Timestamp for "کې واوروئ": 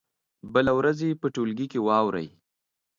1.71-2.27